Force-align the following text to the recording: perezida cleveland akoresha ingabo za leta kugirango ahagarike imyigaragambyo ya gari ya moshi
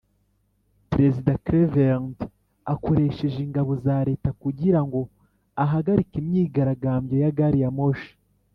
perezida 0.91 1.31
cleveland 1.45 2.15
akoresha 2.73 3.23
ingabo 3.45 3.71
za 3.85 3.97
leta 4.07 4.29
kugirango 4.41 4.99
ahagarike 5.63 6.15
imyigaragambyo 6.21 7.15
ya 7.23 7.31
gari 7.39 7.59
ya 7.65 7.71
moshi 7.79 8.13